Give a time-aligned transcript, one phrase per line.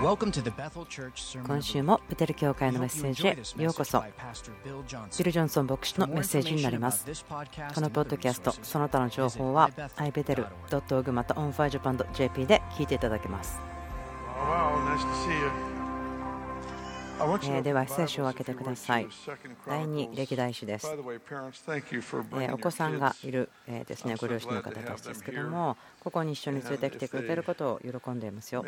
[0.00, 4.00] 今週もベテル教会のメッセージへようこそ。
[5.18, 7.04] ビル・ジョンソン牧師のメッセージになります。
[7.74, 13.60] このポッドキャストその他の情報は ibetel.org また onfirejapan.jp で聞いていただけます
[17.50, 19.08] えでは聖書を開けてください。
[19.66, 20.86] 第2歴代史です。
[22.40, 28.64] えお子さんがいるえですねご両親の方たちですけどもここに一緒に連れてきてくれていることを喜んでいますよ。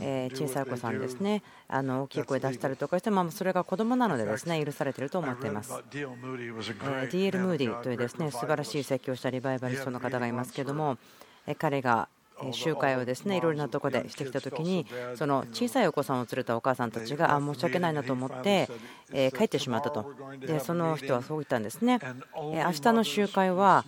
[0.00, 1.42] え小さいお子さんですね。
[1.68, 5.72] あの大きい声出したりとかしてもそれが子供なのでですね許されていると思っています。
[5.90, 7.38] D.L.
[7.38, 10.98] ムーディというですね素晴らしい説教したリバイバリストの方がいますけども
[11.58, 12.08] 彼が
[12.52, 18.68] 集会をですねいろいろなところでしてきた時にその小さいお子さんを連れたお母さんたちがあ申し訳ないなと思って
[19.36, 20.12] 帰ってしまったと。
[20.40, 22.00] でその人はそう言ったんですね。
[22.34, 23.84] 明日の集会は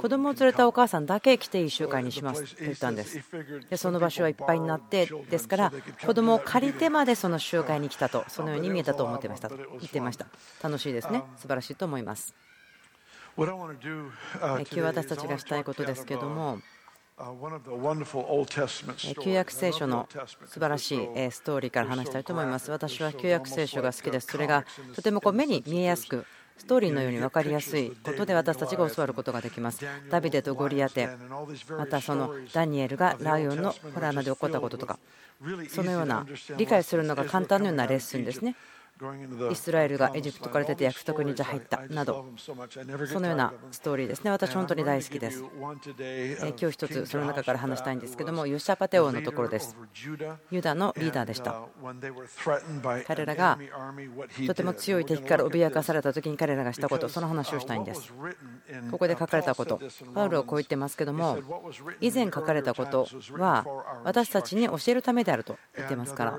[0.00, 3.20] 子供を連れたお母さんだけ来ていい集会にしますと言ったんです。
[3.68, 5.72] でその場所はいっぱいになってですから
[6.04, 9.48] 子供を借りてまでその集会に来たとそのように見えたと思ってました。
[9.48, 10.26] と言ってました。
[10.62, 11.22] 楽しいですね。
[11.36, 12.34] 素晴らしいと思います。
[13.36, 13.46] 今
[14.64, 16.58] 日私たちがしたいことですけども
[19.22, 20.08] 旧約聖書の
[20.46, 22.70] 素晴らしいストーリーから話したいと思います。
[22.70, 24.28] 私は旧約聖書が好きです。
[24.28, 26.24] それがとてもこう目に見えやすく、
[26.56, 29.84] ストーリーのように分かりやすいことで私たちが教わることができます。
[30.10, 31.08] ダビデとゴリアテ、
[31.76, 34.98] またそのダニエルがライオンのホラー穴で起こったこととか、
[35.68, 36.26] そのような
[36.56, 38.56] 理解するのが簡単なようなレッスンですね。
[39.50, 42.26] イスラエルがエジプトから出て約束に入ったなど。
[42.38, 42.54] そ
[43.20, 44.30] のようなストーリーですね。
[44.30, 45.42] 私本当に大好きです。
[45.42, 49.76] 今日一つその中から話したいんですけどもヨシャパテ王のところです。
[50.50, 51.62] ユダのリーダーでした。
[53.06, 53.58] 彼らが
[54.46, 58.12] とても強い敵から脅かされた時に彼らがしたことその話をしたいんです。
[58.90, 59.80] ここで書かれたこと
[60.14, 61.38] パウルはこう言ってますけども
[62.00, 63.64] 以前書かれたことは
[64.04, 66.38] 私たちに教えるためであると言ってますから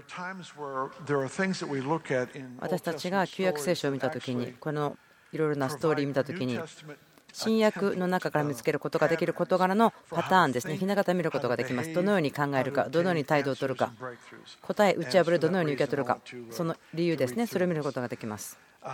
[2.59, 4.97] 私たちが旧約聖書を見た時にこの
[5.31, 6.59] いろいろなストーリーを見た時に
[7.33, 11.93] 新約の中から見つけることができる事柄のパターンですね、ひな形見ることができます。
[11.93, 13.93] どのように考えるか、どのように態度を取るか、
[14.61, 16.19] 答え、打ち破る、どのように受け取るか、
[16.49, 18.59] その理由ですね、それを見ることができます。
[18.81, 18.93] 第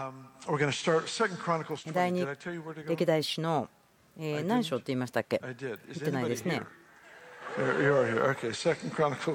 [2.14, 3.70] 2歴代史の
[4.18, 5.42] 何章って言いましたっけ？
[5.42, 5.56] 言っ
[5.98, 6.62] てないですね。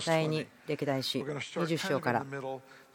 [0.07, 2.25] 第2歴代史20章から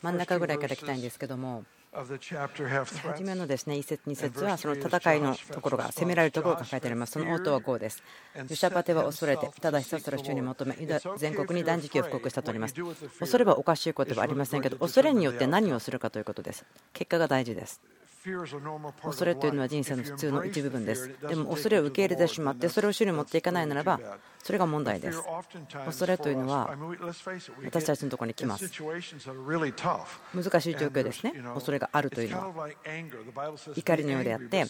[0.01, 8.03] 真ん中ぐらいから来たいんですけども初めのですね1節2節はその戦いのところが攻められるところが書いてありますその応答はこうです。
[8.49, 10.77] ユシャパテは恐れてただひたすら主に求め
[11.17, 12.75] 全国に断食を布告したとおります。
[13.19, 16.65] 恐れはおかしいことはありませんけど恐れによって何をするかということです。
[16.93, 17.81] 結果が大事です
[19.03, 21.11] 恐れというのは人生の普通の一部分です。
[21.27, 23.99] でも恐れを受け入れてしまってそれを主に持っていかないならば
[24.43, 25.21] それが問題です。
[25.85, 26.69] 恐れというのは
[27.65, 28.69] 私たちのところに来ます。
[30.33, 31.33] 難しい状況ですね。
[31.53, 32.69] 恐れがあるというのは
[33.75, 34.65] 怒りのようであって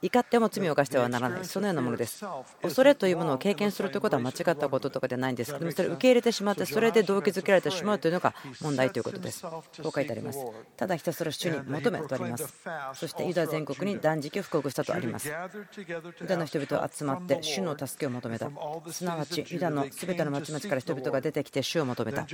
[0.00, 2.24] 怒っても罪を犯してはならないそのようなものです。
[2.62, 9.42] 恐れというものを経験するということは間違ったこととかではないんですけどもそれを受け入れてしまってそれで動機づけられてしまうというのが問題ということです。
[9.42, 10.38] こう書いてあります。
[10.76, 12.54] ただひたすら主に求めとあります。
[12.94, 15.28] そしてユダ全国に断食を布告したとあります。
[15.28, 18.50] ユダの人々は集まって主の助けを求めた。
[18.90, 22.26] すなわちユダのすべての町々から人々が出てきて主を求めた。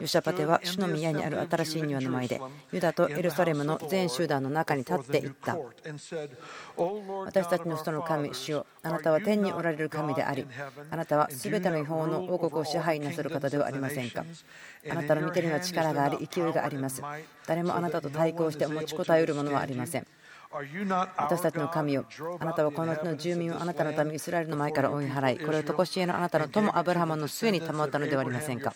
[0.00, 2.40] ヨシャパテは主の宮にある新しい庭の前で
[2.72, 5.56] ユダとエルサレムの全集団の中に立っていった。
[7.24, 10.46] 私たちの人の神、主よあなたは天におられる神であり、
[10.90, 14.24] あなたはすべての違法の王国を支配なさる方ではありませんか？
[14.90, 17.02] あなたの見てには力があり、勢いがあります。
[17.48, 20.06] 誰もあなたと対抗して持ちこたえるものはありません。
[21.16, 22.04] 私たちの神よ。
[22.40, 28.72] あなたはこの地の住民をあなたのためイスラエルの前から追い払いこれを常しえのあなたの友アブラハムの末に保ったのではありませんか？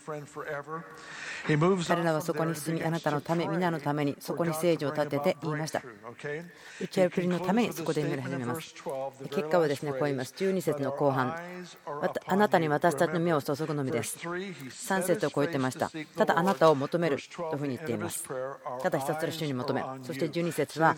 [1.46, 5.82] 彼らはそこに住みあなたのため皆のためにそこに聖女を立てて言いました
[6.80, 8.74] 打ち破りのためにそこで祈り始めます
[9.30, 11.34] 結果はですねこう言います12節の後半
[12.26, 18.24] あなたに私たちの目を注ぐのみです3節を超えてましたただあなたを求めるというふうに言っています
[18.80, 20.94] ただひたすら主に求めそして12節は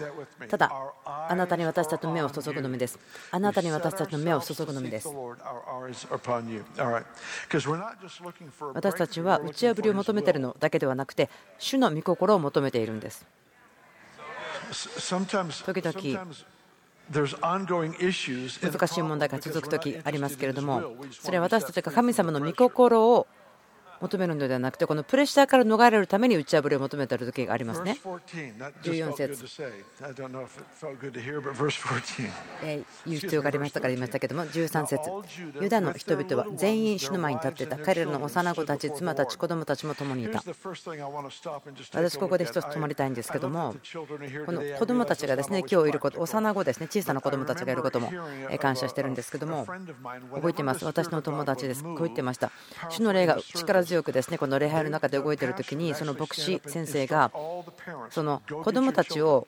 [0.48, 0.70] ただ
[1.06, 2.98] あなたに私たちの目を注ぐのみです
[3.30, 5.08] あなたに私たちの目を注ぐのみです
[8.74, 13.26] 私たちは打ち破りを求めているのだけではなくて主の御心を求めているんです
[15.64, 16.26] 時々
[18.72, 23.26] 難しい問題が続く時ありますけれどもそれは私たちが神様の御心を
[24.00, 27.98] 求めるのではなくてこのプレッシャーから逃れるために打ち破りを求めている時がありますね。
[28.82, 29.44] 14節。
[33.06, 35.10] 言う必要がありましたから言いましたけども13節。
[35.60, 40.42] ユダの人々は全員主の前に立っていた彼らの幼子たち妻たち子供たちも共にいた。
[41.92, 43.74] 私ここで一つ止まりたいんですけども
[44.46, 48.10] この子供たちがですね今日いること幼子ですね小さな子供たちがいることも
[48.60, 49.66] 感謝してるんですけども
[50.34, 50.84] 覚えてます。
[50.84, 51.82] 私の友達です。
[51.82, 52.50] こう言ってました。
[52.90, 57.30] 主の霊が力強くですねこの礼拝の中で動いている時にその牧師先生が
[58.10, 59.46] その子供たちを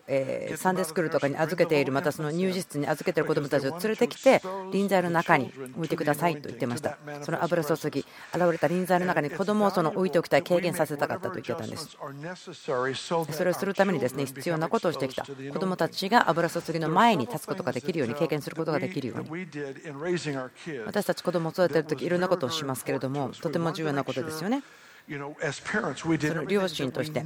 [0.57, 4.41] サンデースクールとかに預けているまたその入試室に預けている子供たちを連れてきて
[4.73, 6.99] 臨在の中に置いてくださいと言ってました。
[7.23, 8.05] その油注ぎ
[8.35, 11.97] 現れた臨在の中に子供をその置いておきたい経験させたかったと言ってたんです。
[13.33, 15.25] それをするためにですね必要なことをしてきた。
[15.25, 19.47] 子供たちが油注ぎの前に立つことができるように経験することができるように。
[20.87, 24.63] 私たち子供を育てる時いろんなことをしますけれどもとても重要なことですよね。
[25.09, 27.21] その両親として。
[27.21, 27.25] し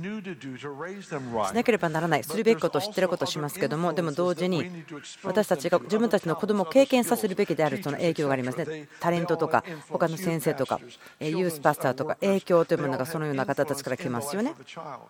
[1.55, 2.25] なければならない。
[2.25, 4.85] するべきことを知っていることをしますけどもでも同時に
[5.23, 8.59] 私たちが自分たちの子供を経験させるべきであるその影響があります。
[8.59, 10.79] ねタレントとか他の先生とか
[11.21, 14.55] ユースパスターとか影響というものがそのような方たちから来ますよね。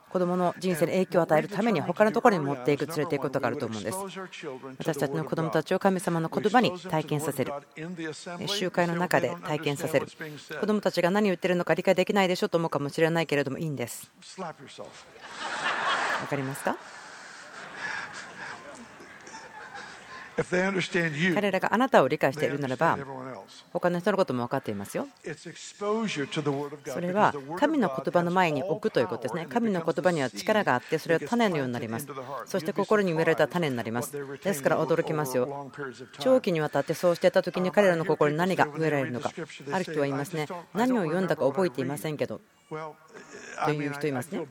[0.08, 3.98] 子供の人生に影響を与えるために他のところに持っていく連れていくことがあると思うんです。
[4.78, 7.52] 私たちの子供たちを神様の言葉に体験させる。
[8.46, 10.06] 集会の中で体験させる。
[10.60, 14.10] 子供たちが何を言ってるのか理解できないでしょと思うかもしれないけれどもいいんです。
[16.22, 16.99] わかりますか？
[21.34, 22.98] 彼らがあなたを理解しているならば
[23.72, 25.06] 他の人のことも分かっていますよ。
[26.84, 29.46] それは神の言葉の前に置くということですね。
[29.48, 32.06] 神の言葉には力があってそれは種のようになります。
[32.46, 34.12] そして心に埋められた種になります。
[34.42, 35.70] ですから驚きますよ。
[36.18, 39.32] 長期にわたってそうしていた時に彼らの心に何が植えられるのか。
[39.72, 40.46] ある人は言いますね。
[40.74, 42.40] 何を読んだか覚えていませんけど。
[43.64, 44.44] という人いますね。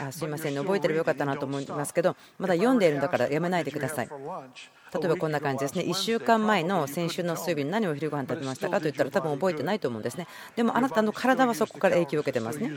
[0.00, 4.08] あすいませんね、覚えてればよかったなと思いますけど、まだ読んでいるんだからやめないでください。
[4.08, 10.26] 例えばこんな感じですね、1週間前の先週の水曜日に何を昼ご飯食べましたかと言ったら、多分覚えてないと思うんですね。
[10.54, 12.70] でもあなたの体はそこから影響を受けてますね。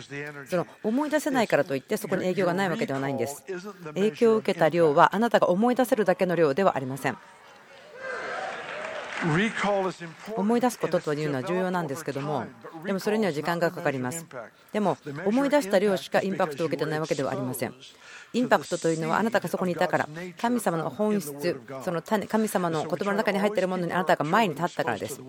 [0.50, 3.44] その思い出せないからといって、そこに影響がないわけではないんです。
[3.94, 7.18] 影響を受けた量は、あなたが思い出せるだけの量ではありません。
[10.36, 12.45] 思い出すことというのは重要なんですけども
[12.86, 14.25] でもそれには時間がかかります。
[14.71, 17.74] でも思い出した量しかインパクトを受けてないわけではありません。
[18.33, 25.19] インパクトというのはあなたがそこにいたから神様の本質その種神様の言葉の中に入っているものにあなたが前に立ったからです。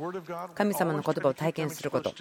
[0.55, 2.13] 神様の言葉を体験すること。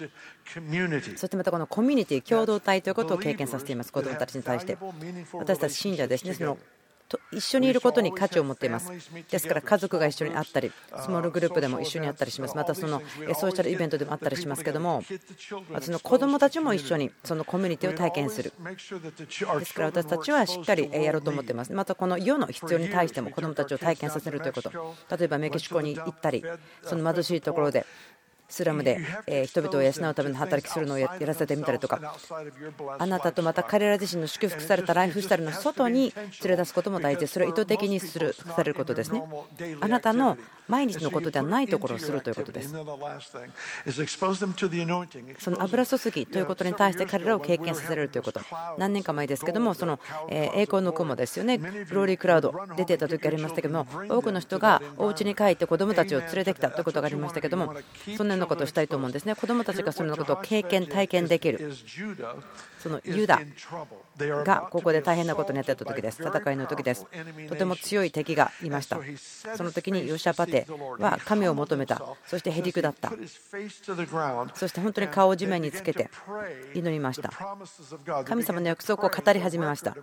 [1.16, 3.92] そしてまたこのコミュニティ共同体ということを経験させています。
[3.92, 4.76] 子どもたちに対して。
[5.34, 6.58] 私たち信者ですねその
[7.32, 8.92] 一緒にいることに価値を持っています。
[9.30, 12.56] ですから家族が一緒に会ったり、スモールグループでも一緒に会ったりします。
[12.56, 13.00] またその
[13.34, 15.02] ソーシャルイベントでもあったりしますけども、
[15.80, 18.52] その子どもたちも一緒にそのコミュニティを体験する。
[19.58, 21.72] ですから私たちはしっかりやろうと思っています。
[21.72, 24.70] またこの世の必要に対しても子どもたちを体験させるということ。
[25.16, 26.44] 例えばメキシコに行ったり、
[26.82, 27.86] その貧しいところで
[28.50, 29.00] スラムで
[29.46, 32.16] 人々を養うための働きするのをやらせてみたりとか。
[32.98, 36.12] あなたとまた彼ら自身の祝福されたライフスタイルの外に
[36.42, 37.20] 連れ出すことも大事。
[37.20, 39.22] ですそれを意図的にするされることですね。
[39.80, 40.36] あなたの
[40.66, 42.74] 毎日のことではないところをするということです。
[45.38, 48.40] その油注ぎということに対して彼らを経験させられるということ。
[48.78, 51.58] 何年か前ですけどもその栄光の雲ですよね。
[51.58, 57.74] グローリークラウド出てた時ありましたけども多くの人がお家に帰って子供たちを連れてきたということがありましたけども
[58.16, 59.34] そんなようなことをしたいと思うんですね。
[59.36, 61.60] 子供たちがそのようなことを経験体験できる。
[62.80, 63.40] そのユダ
[64.18, 66.22] がここで大変なことになっていた時です。
[66.22, 67.06] 戦いの時です。
[67.48, 68.98] とても強い敵がいました。
[69.54, 70.66] その時にヨシャパテ
[70.98, 72.02] は神を求めた。
[72.26, 73.12] そしてへりくだった。
[74.54, 76.10] そして本当に顔を地面につけて
[76.74, 77.30] 祈りました。
[78.24, 79.94] 神様の約束を語り始めました。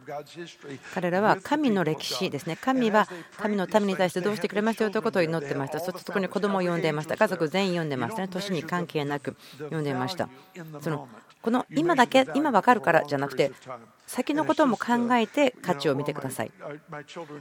[0.93, 2.57] 彼らは神の歴史ですね。
[2.61, 3.07] 神は
[3.37, 5.79] 神の民に対してどうしてくれましたよということを祈ってました。
[5.79, 7.17] そしてそこに子供を呼んでいました。
[7.17, 8.27] 家族全員呼んでましたね。
[8.27, 9.35] 年に関係なく
[9.71, 10.29] 呼んでいました。
[10.81, 11.07] その
[11.41, 13.51] この今だけ今分かるからじゃなくて
[14.05, 16.51] 先のことも考えて価値を見てください。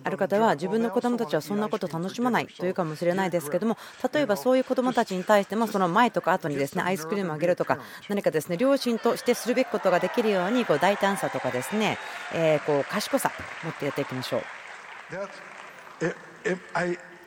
[0.04, 3.76] ある方は自分の子供たちはそんなこと楽しまないというかもしれないですけども
[4.12, 7.78] 例えばそういう子供たちに対してもその前とか後にですねアイスクリームをあげるとか
[8.08, 11.98] 何かですね両親としてするべきことができるようにこう大胆さとかですね
[12.32, 13.32] えこう賢さ
[13.64, 14.42] 持ってやっていきましょう。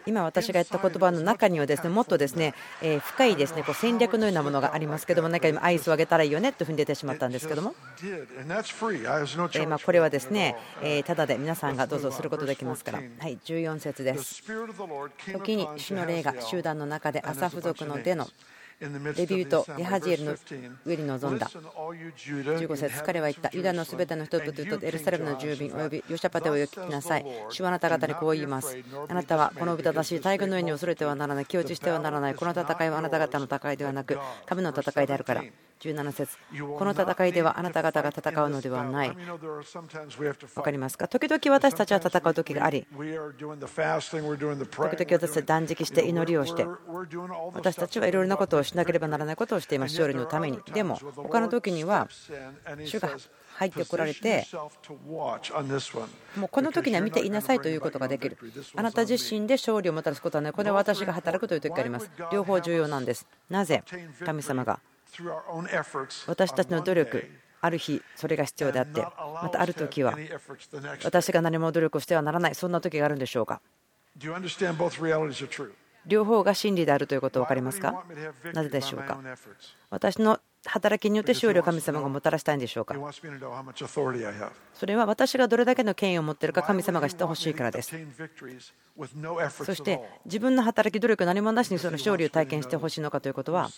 [0.06, 7.76] 今私が言った言葉の中にはですねもっとですねえ深いですねこう戦略のようなものがありますけども、中にアイスをあげたらいいよねというふうに出てしまったんですけども、
[9.62, 14.44] えまこれはですねえただで皆さんがどうぞすることできますから、はい、14節です。
[15.32, 18.28] 時に主の霊が集団の中で朝付属の手の
[18.80, 20.36] レビューとヤハジエルの
[20.86, 21.48] 上に臨んだ。
[21.48, 23.50] 15節彼は言った。
[23.52, 27.26] ユダのすべての人々とエルサレムの住民およびヨシャパテをよきなさい。
[27.50, 28.78] 主はあなた方にこう言います。
[29.10, 31.46] あなたはこの正しい大軍の上に恐れてはならない。
[31.46, 32.36] 気落ちしてはならない。
[32.36, 35.44] この戦いはあなた方の戦いではなく神の戦いであるから
[35.80, 36.38] 17節。
[36.78, 39.12] この戦いではあなた方が戦うのではない。
[39.12, 41.08] 分かりますか？
[41.08, 42.86] 時々私たちは戦う時があり。
[42.92, 46.66] 時々私たちは断食して祈りをして。
[47.54, 49.94] 私たちはいろいろなことをしなければならないことをしています。
[49.94, 50.60] 勝利のために。
[50.74, 52.08] でも他の時には
[52.84, 53.10] 主が
[53.56, 54.46] 入ってこられて
[56.38, 58.38] もうこの時には見ていなさいということができる。
[58.76, 60.54] あなた自身で勝利をもたらすことはない。
[60.54, 62.12] これは私が働くという時があります。
[62.32, 63.26] 両方重要なんです。
[63.50, 63.84] なぜ？
[64.26, 64.80] 神様が
[66.28, 67.30] 私たちの努力
[67.62, 70.18] ある日それが必要であってまたある時は
[71.04, 73.62] 私が何も努力をしてはならないそんな時があるんでしょうか？
[76.06, 78.06] 両方が真理であるということを分かりますか？
[78.54, 79.18] なぜでしょうか？
[79.90, 82.96] 私の働きによって勝利を神様がもたらしたいんでしょうか？
[84.74, 87.94] それは私がどれだけの権威を持っているか神様が知ってほしいからです。
[89.52, 93.70] そして自分の働き努力何もなしにその勝利を体験してほしいのかということは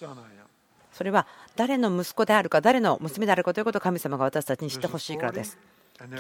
[1.02, 5.58] それは誰の息子であるか誰の娘であるかということを神様が私たちに知ってほしいからです。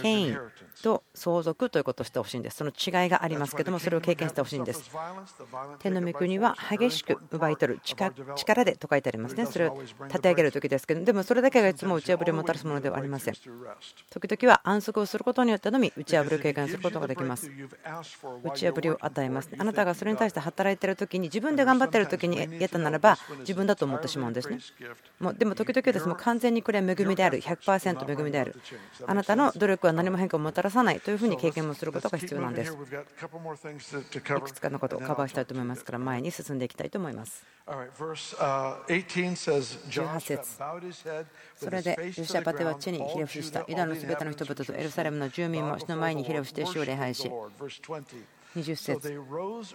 [0.01, 0.37] 権威
[0.83, 2.57] と相続ということをしてほしいんです。
[2.57, 4.91] その違いがありますけどもそれを経験してほしいんです。
[5.79, 9.45] 天の御国は激しく奪い取る力でと書いてありますね。
[9.45, 13.33] それを立て上げる時ですけどでもそれだけがいつも打ち破りをもたらすものではありません。
[13.33, 17.49] 時々は安息をすることによってのみ打ち破りを経験することができます。
[18.43, 24.59] 打ち破りを与えますあなたがそれに対して働いている時に自分で頑張っている時に得たならば自分だと思ってしまうんですね。
[25.19, 26.07] もうでも時々です。
[26.07, 28.55] もう完全にこれは恵みである100%恵みである。
[29.07, 32.71] あなたの努力は何も変化をもたらさないというふうに経験もすることが必要なんです。
[32.71, 32.75] い
[34.41, 37.45] くつかのことをカバーしたいと思いますから前に進んでいきたいと思います。
[39.89, 40.57] 18節。
[41.55, 43.63] それでヨシャパテは地にひれ伏した。
[43.67, 47.31] ユダのすべての人々とエルサレムの住民も死の前にひれ伏して主を礼拝し
[48.55, 49.21] 20節。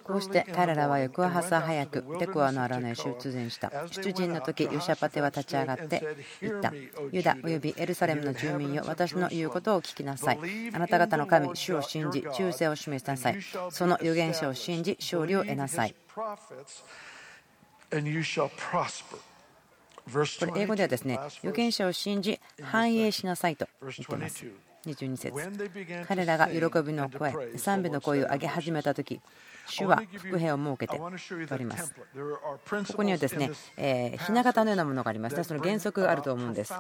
[0.03, 3.71] こうして彼らは翌朝早くテコアの荒野へ出陣した。
[3.91, 6.03] 出陣の時ヨシャパテは立ち上がって
[6.41, 6.73] 言った。
[7.13, 10.39] ユダおよびエルサレムの住民よ私の言うことを聞きなさい。
[10.73, 13.39] あなた方の神主を信じ忠誠を示しなさい。
[13.71, 15.95] その預言者を信じ勝利を得なさい。
[20.09, 24.47] これ英語ではですね預言者を信じ繁栄しなさいと言っています
[24.87, 26.07] 22節。
[26.07, 29.21] 彼らが喜びの声賛美の声を上げ始めた時
[29.67, 31.93] 主は伏兵を設けております。
[31.93, 32.03] こ
[32.97, 33.51] こにはですね
[34.27, 35.45] ひな形のようなものがありますね。
[35.45, 36.73] その原則があると思うんです。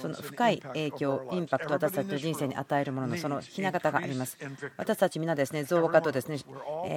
[0.00, 4.36] その深い影響インパクト私たちの人生に与えるもののそのひな形があります。
[4.76, 6.38] 私たち皆ですね増加とですね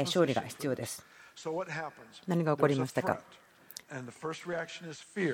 [0.03, 1.05] 勝利が必要です。
[2.27, 3.19] 何が起こりましたか？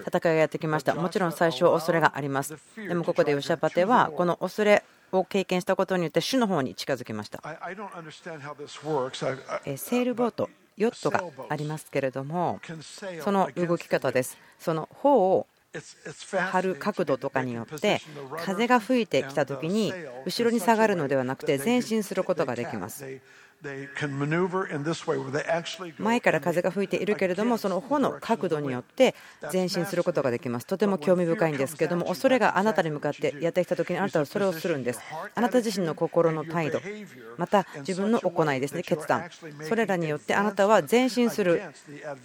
[0.06, 0.96] 戦いがやってきました。
[0.96, 2.56] もちろん最初は恐れがあります。
[2.76, 7.42] でもここでヨシャパテはこの恐れを経験したことによって主の方に近づきました。
[7.42, 12.60] セールボート、ヨットがありますけれども、
[13.24, 14.38] その動き方です。
[14.60, 15.48] その方を
[16.52, 18.02] 張る角度とかによって
[18.44, 19.94] 風が吹いてきた時に
[20.26, 23.06] 後ろに下がるのではなくて前進することができます。
[26.00, 29.16] 前から風が吹いているけれどもその穂の角度によって
[29.54, 30.66] 前進することができます。
[30.66, 35.02] とても興味深いんですけども恐れがあなたに向かってやってきた時にあなたはそれをするんです。
[35.36, 36.82] あなた自身の心の態度
[37.38, 39.30] また自分の行いですね決断
[39.62, 41.62] それらによってあなたは前進する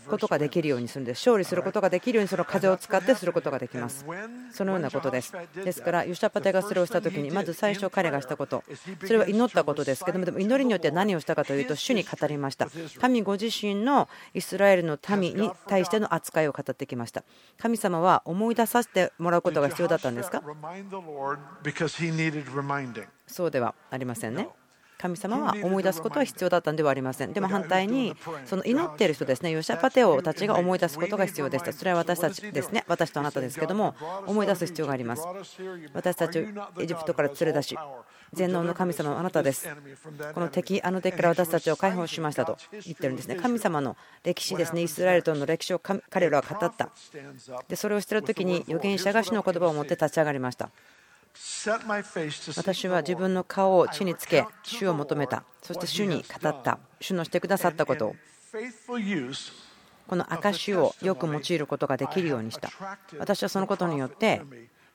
[0.09, 4.05] ことができるようにするんです勝利することができるようにその風を使ってすることができます
[4.53, 5.33] そのようなことです
[5.65, 8.65] ですからユシャパテがそれをした時にまず最初彼がしたこと
[9.05, 12.69] それは祈ったことですけどもでも祈りによって何をしたかというと主に語りました。
[13.01, 17.25] 神ご自身のイスラエルの民に対しての扱いを語ってきました。
[17.59, 20.43] 神様は思い出させてもらうことが必要だったんですか？
[23.27, 24.49] そうではありませんね
[25.07, 27.33] 神様は思い出すことは必要だったんではありません。
[27.33, 31.73] でも反対に、その祈っている人ですね、ヨシャパテオたちが思い出すことが必要でした。
[31.73, 33.95] それは私たちですね、私とあなたですけども、
[34.27, 35.23] 思い出す必要があります。
[35.95, 36.43] 私たちを
[36.81, 37.79] エジプトから連れ出し、
[38.33, 39.69] 全能の神様はあなたです。
[40.35, 43.37] この敵、あの敵から私たちを解放しましたと言ってるんですね。
[43.37, 46.91] 神様の歴史ですね、イスラエルとの歴史を彼らは語った。
[47.69, 50.71] で、それをしている時に預言者が主の言葉を持って立ち上がりました。
[52.57, 55.45] 私は自分の顔を地につけ主を求めた。
[55.63, 56.79] そして主に語った。
[57.01, 58.17] 主のしてくださったことを。
[60.09, 62.71] この証をよく用いることができるようにした。
[63.19, 64.43] 私はそのことによって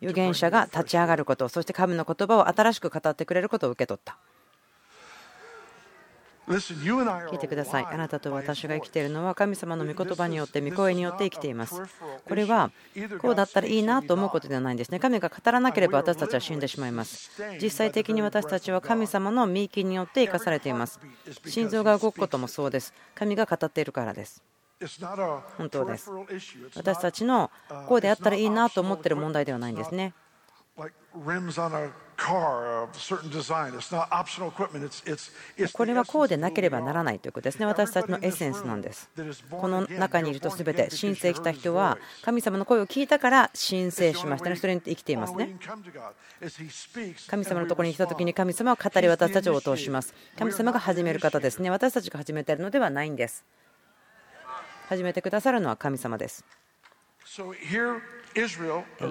[0.02, 4.18] 預言者が立ち上がることそして神の言葉を新しく語ってくれることを受け取った
[6.58, 7.86] 聞いてください。
[7.86, 11.82] あなたと私が生きているのは神様の御言葉によって、御声によって生きています。
[12.28, 12.72] これは
[13.20, 15.00] こうだったらいいなと思うことではないんですね。
[15.00, 17.32] 神が語らなければ私たちは死んでしまいます。
[17.62, 21.00] 実際的に私たちは神様の御意によって生かされています。
[21.46, 22.94] 心臓が動くこともそうです。
[23.16, 24.44] 神が語っているからです。
[25.58, 26.10] 本当です。
[26.76, 27.52] 私たちの
[27.88, 30.14] こうであったらいいなと思っている問題ではないんですね。
[35.74, 37.66] これはこうでなければならないということですね。
[37.66, 39.10] 私たちのエッセンスなんです。
[39.50, 44.56] この中にいるとすべて申請した人は神様の声を聞いたから申請しましたね。
[44.56, 45.58] それに生きていますね。
[47.28, 50.14] 神様のところに来た時に神様は語り私たちを通します。
[50.38, 51.70] 神様が始める方ですね。
[51.70, 53.44] 私たちが始めているのではないんです。
[54.88, 56.46] 始めてくださるのは神様です。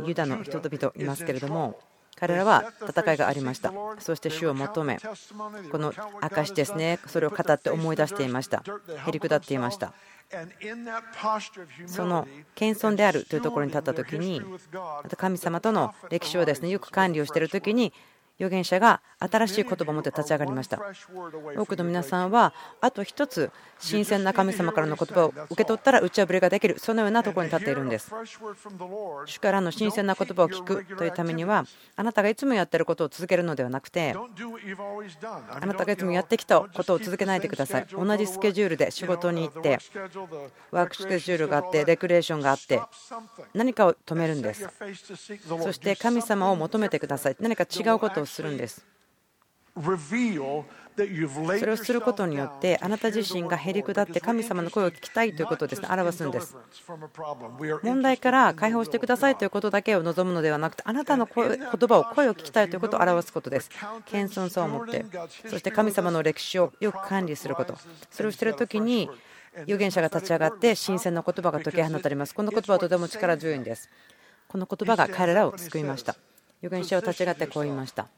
[0.06, 1.78] ユダの人々いますけれども
[2.20, 3.72] 彼らは戦いがありました。
[3.98, 4.98] そして主を求め
[5.72, 6.98] この証ですね。
[7.06, 8.62] それを語って思い出していました。
[9.06, 9.94] へりくだっていました。
[11.86, 17.92] その謙遜であるというところに立った時にまた神様との歴史をですねよく管理をしている時に
[18.40, 20.80] 預言者が新しい言葉を持って立ち上がりました。
[21.56, 26.78] 多くの皆さんはあと一つ新鮮な神様からの言葉を受け取ったら打ち破りができる。
[26.78, 28.10] そのようなところに立っているんです。
[29.26, 31.66] 主からの新鮮な言葉を聞くというためには
[31.96, 37.86] あなたがいつもやってることを続けるのではなくてあなたがいつもやってきたことを続けないでください。
[37.92, 39.78] 同じスケジュールで仕事に行って
[40.70, 42.80] ワークスケジュールがあってレクレーションがあって
[43.52, 44.66] 何かを止めるんです。
[45.46, 47.36] そして神様を求めてください。
[47.38, 48.86] 何か違うことをするんです。
[49.76, 55.88] それをすることによってあなた自身がへり下って神様の声を聞きたいということをですね。
[55.90, 56.56] 表すんです。
[57.82, 61.44] 問題から解放してくださいということだけを望むのではなくてあなたの言
[61.88, 63.70] 葉を声を聞きたいということを表すことです。
[64.06, 65.06] 謙遜さを持って
[65.48, 67.78] そして神様の歴史をよく管理すること。
[68.10, 69.08] それをしている時に
[69.62, 72.34] 預言者が立ち上がって新鮮な言葉が解き放たれます。
[72.34, 73.88] この言葉はとても力強いんです。
[74.48, 76.16] この言葉が彼らを救いました。
[76.62, 78.08] 預言者を立ち上がってこう言いました。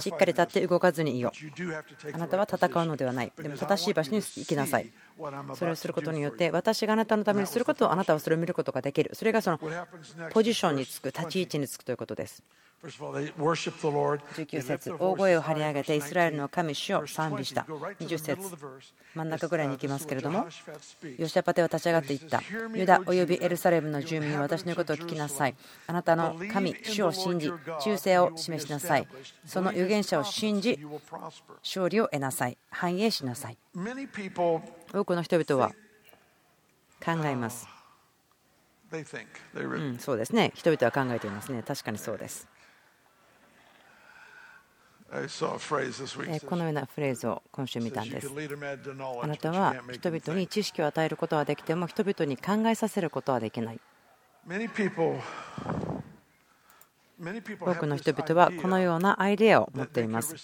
[0.00, 1.32] しっかり立って動かずにいよう。
[2.12, 3.32] あなたは戦うのではない。
[3.36, 4.92] でも正しい場所に行きなさい。
[5.54, 9.10] それをすることによって私があなたのためにすることをあなたはそれを見ることができる。
[9.14, 9.60] それがその
[10.30, 12.42] ポジションにつく、立ち位置につくということです。
[12.84, 17.62] 19節大声を張り上げてイスラエルの神主を賛美した。
[17.62, 18.42] 20節
[19.14, 20.46] 真ん中ぐらいに行きますけれども
[21.16, 22.42] ヨシャパテは立ち上がっていった。
[22.74, 25.54] ユダおよびエルサレムの住民は私の言うことを聞きなさい。
[25.86, 29.08] あなたの神主を信じ忠誠を示しなさい。
[29.46, 30.78] その預言者を信じ
[31.62, 32.58] 勝利を得なさい。
[32.70, 33.58] 繁栄しなさい
[34.94, 35.72] 多くの人々は
[37.04, 37.66] 考えます。
[38.92, 40.52] うん、そうですね。
[40.54, 41.64] 人々は考えていますね。
[41.64, 42.46] 確かにそうです。
[46.46, 48.28] このようなフレーズを今週見たんです。
[49.22, 53.80] あなたは人々に知識を与えることはできても人々に考えさせることはできない。
[57.60, 60.36] 多くの人々はこのようなアイデアを持っています。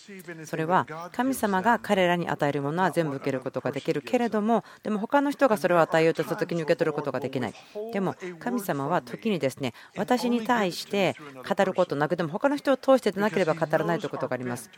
[0.45, 7.55] それは神様が彼らに与えるものは全部受けることができるけれども、でも他の人がそれを与えようとした時に受け取ることができない。
[7.93, 11.17] でも神様は時にですね、私に対して
[11.47, 14.71] 語ることなく、でも他の人を通してでなければ語らないということがあります。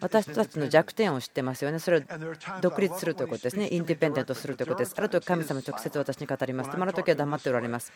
[0.00, 1.78] 私たちの弱点を知ってますよね。
[1.78, 2.00] それを
[2.60, 3.68] 独立するということですね。
[3.70, 4.94] インディペンデントするということです。
[4.96, 6.70] ある時神様直接私に語ります。
[6.70, 7.92] でもある時は黙っておられます。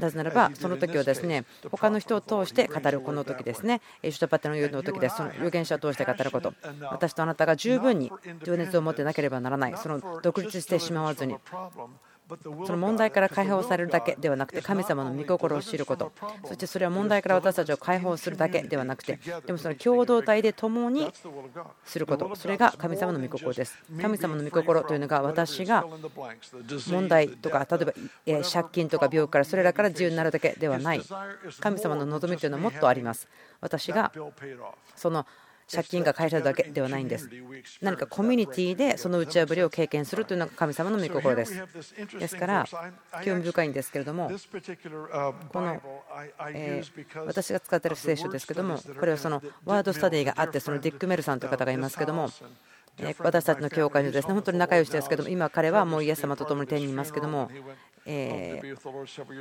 [0.00, 6.54] なぜならば、その時はですね、他の人を通して語るこの時ですね、シュトパテの言うの時です、その預言者を通して語ること、
[6.90, 8.10] 私とあなたが十分に
[8.44, 11.36] 情熱を持ってなければならない、その独立してしまわずに。
[12.42, 16.12] その問題から解放されるだけではなくて神様の御心を知ること。
[16.44, 21.10] そしてそれは問題から私たちを解放するだけではなくてでもその共同体で共に
[21.84, 22.34] すること。
[22.36, 23.78] それが神様の御心です。
[24.00, 25.84] 神様の御心というのが私が
[26.88, 27.78] 問題とか例
[28.26, 31.02] えば借金とか病気からそれらから自由になるだけではない。
[31.60, 33.28] 神様の望みというのはもっとあります。
[33.60, 34.12] 私が
[34.96, 35.26] その
[35.72, 37.28] 借金が返されるだけではないんです。
[37.80, 41.62] 何かコミュニティでその打ち破りを経験するというのが神様の御心です。
[42.18, 42.66] ですから、
[43.24, 44.30] 興味深いんですけれども、
[45.52, 45.80] この、
[46.52, 46.82] え
[47.26, 52.28] 私が使っている聖書ですけども、これはそのワードスタディがあって、そのディック・メルさんという方がいますけども、
[53.18, 57.50] 私たちの教会のですね本当に仲良しですけども今彼はもうイエス様と共に天にいますけども
[58.06, 58.60] え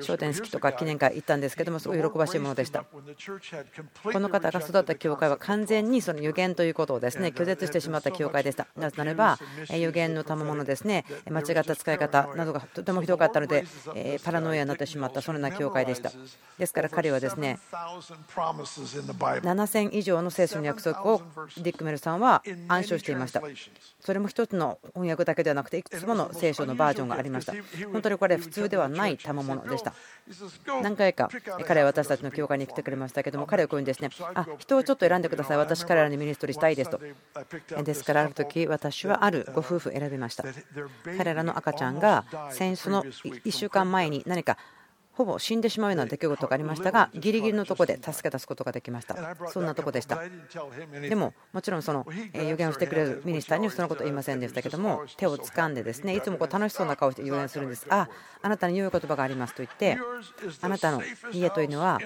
[0.02, 9.40] 昇天式とか記念会行ったんですけどもすごい喜ばしいものでしたこの方が育った教会は完全にその予言ということをですね拒絶してしまった教会でしたなぜならば
[9.76, 13.66] 予言の賜物ですね間違った使い方などがとてもひどかったので
[14.24, 16.12] パラノイアになってしまったそのような教会でした
[16.58, 17.60] ですから彼はですね
[19.42, 21.22] 7000以上の聖書の約束を
[21.58, 23.42] ディック・メルさんは暗唱していました
[24.00, 27.54] それも一つの翻訳だけではなくていくつもの聖書のバージョンがありました
[27.92, 29.94] 本当にこれ通ではない賜物でした。
[30.82, 31.30] 何回か
[31.68, 34.10] 彼は私たちの教会に来てくれましたけども彼はこういうんですね。
[34.34, 35.58] あ人をちょっと選んでください。
[35.58, 37.00] 私彼らにミニストリーしたいですと。
[37.84, 40.46] ですからある時私はあるご夫婦選びました。
[41.18, 44.58] 彼らの赤ちゃんが戦争の1週間前に何か
[45.22, 49.16] ほぼ死んでしまうような出来事がありましたがギリギリのところで助け出すことができました。
[49.50, 50.20] そんなとこでした。
[51.02, 57.86] でももちろんその予言をしてくれるミニスターにはそのこと言いませんでしたけども手を掴んでですねいつもこう楽しそうな顔して予言するんです。
[57.90, 58.10] あ
[58.42, 60.00] あなたに良い言葉がありますと言って
[60.62, 62.00] あなたの家というのは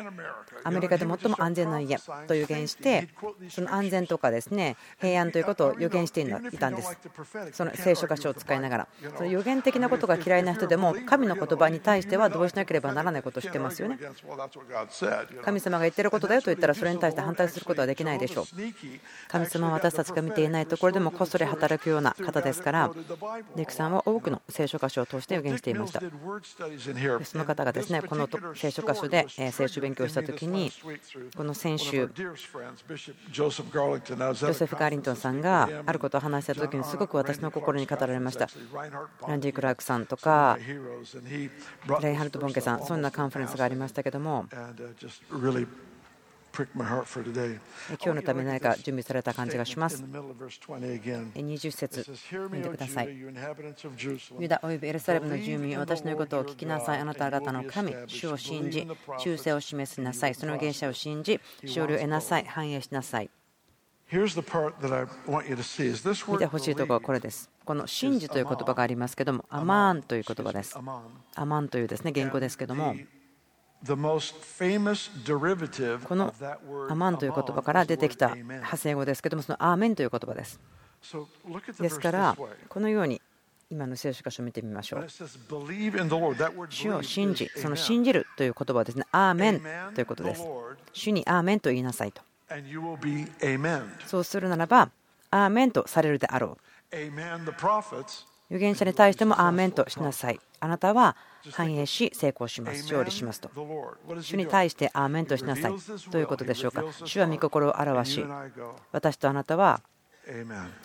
[0.66, 1.98] アメリカで最も安全な家
[2.28, 3.08] と予言して
[3.50, 6.98] その安全とかですね平安ということを予言していたんです。
[7.54, 8.88] その聖書箇所を使いながら。
[9.18, 13.98] その予言的なことが嫌いな人でも神の言葉に対しては同意しなければならないことを知ってますよね。
[15.44, 18.46] 神様が言ってることだよと言ったらそれに対して反対することはできないでしょう。
[19.28, 22.92] 神様は私たちが見ていないところでもこっそり働くような方ですから
[23.56, 26.02] ディクさんは多くの聖書箇所を通して予言していました。
[27.24, 30.72] その方がですねこの聖書箇所で聖書勉強した時に
[31.36, 33.52] この先週ジョ
[34.54, 38.48] セフ・ガーリントンさんがあることを話した時にすごく私の心に語られました。
[39.28, 40.58] ランディ・クラークさんとか
[42.02, 44.46] レイハルト・ボンケさんそんなカンファレンスがありましたけども
[46.56, 46.66] 今
[47.98, 50.02] 日のために何か準備された感じがします。
[50.06, 52.06] 20節
[52.50, 53.10] 見てください。
[54.40, 57.00] ユダおよびエルサレムの住民、私の言うことを聞きなさい。
[57.00, 58.88] あなた方の神、主を信じ、
[59.20, 60.36] 忠誠を示しなさい。
[60.36, 62.46] その原者を信じ、勝利を得なさい。
[62.46, 63.30] 繁栄しなさい。
[64.10, 64.20] 見
[66.38, 67.50] てほしいところはこれです。
[67.66, 70.78] この信じという言葉がありますけども、アマーンという言葉です。
[71.36, 72.96] アマンというですね言語ですけども、
[73.86, 73.96] こ
[76.16, 76.34] の
[76.90, 80.60] アマンという言葉から出てきた派生語ですけども、そのアーメンという言葉です。
[81.80, 82.38] ですから、
[82.70, 83.22] このように
[83.70, 85.08] 今の聖書箇所を見てみましょう。
[86.70, 89.62] 主を信じ、その信じるという言葉はですね、アーメン
[89.96, 90.44] ということです。
[90.94, 92.22] 主にアーメンと言いなさいと。
[94.06, 94.92] そうするならば、
[95.32, 96.66] アーメンとされるであろう。
[96.92, 100.40] 預言者に対してもアーメンとしなさい。
[100.60, 101.16] あなたは
[101.52, 102.84] 繁栄し成功します。
[102.84, 103.50] 勝利しますと。
[104.22, 105.74] 主に対してアーメンとしなさい。
[106.12, 106.84] どういうことでしょうか？
[107.06, 108.26] 主は御心を表し、
[108.92, 109.82] 私とあなたは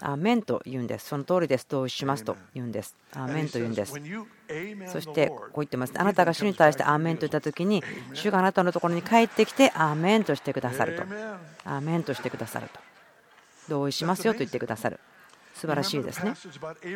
[0.00, 1.08] アーメンと言うんです。
[1.08, 1.66] その通りです。
[1.68, 2.94] 同意しますと言うんです。
[3.12, 3.94] アーメンと言うんです。
[4.86, 5.92] そしてこう言ってます。
[5.96, 7.82] あなたが主に対してアーメンと言った時に、
[8.12, 11.02] 主があなたのところに帰ってきて、アーメンとしてくださると。
[11.64, 12.80] アーメンとしてくださると。
[13.68, 14.98] 同意しますよと言ってくださる。
[15.60, 16.32] 素晴らしいですね。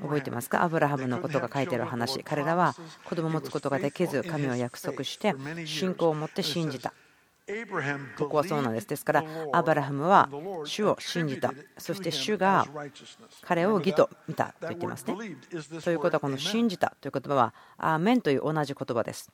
[0.00, 0.62] 覚えてますか？
[0.62, 2.24] アブラハムのことが書いてある話。
[2.24, 2.74] 彼らは
[3.04, 5.34] 子供を持つことができず、神は約束して、
[5.66, 6.94] 信仰を持って信じた。
[8.16, 8.88] ここはそうなんです。
[8.88, 10.30] ですから、アブラハムは
[10.64, 11.52] 主を信じた。
[11.76, 12.66] そして主が
[13.42, 15.14] 彼を義と見たと言っていますね。
[15.84, 19.30] ということは、この信じたという言葉は、アーメンという同じ言葉です。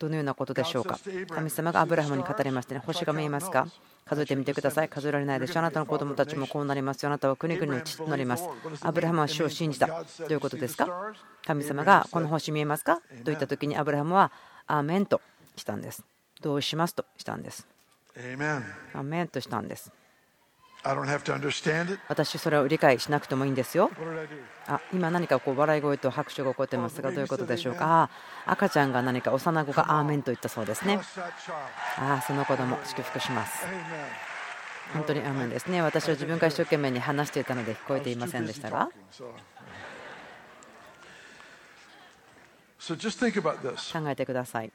[0.00, 0.98] どのようなことでしょうか？
[1.28, 3.68] 神様がアブラハムに語りましてね星が見えますか？
[4.06, 4.88] 数えてみてください。
[4.88, 5.60] 数えられないでしょ。
[5.60, 7.08] あなたの子供たちもこうなりますよ。
[7.08, 8.48] あなたは国々の父となります。
[8.82, 9.86] アブラハムは主を信じた。
[9.86, 9.94] ど
[10.28, 11.14] ういうことですか？
[11.46, 12.96] 神様がこの星見えますか？
[12.96, 14.32] と言った時にアブラハムは
[14.66, 15.20] アーメンと
[15.56, 16.04] したんです。
[16.40, 16.94] どうします？
[16.94, 17.66] としたんです。
[18.16, 19.90] アーメンとしたんです
[22.08, 23.90] 私、それを理解しなくてもいいんですよ。
[24.66, 28.10] あ今、何かこう笑い声と拍手が起こってますが、どういうことでしょうか？
[28.46, 31.00] あ赤ちゃんが何か幼子がアーメンと言ったそうですね。
[31.98, 33.64] ああ、その子供祝福します。
[34.92, 35.80] 本当にアーメンですね。
[35.80, 38.90] 私は自分が一生懸命に話していたので聞こえていませんでしたが。
[43.92, 44.70] 考えてください。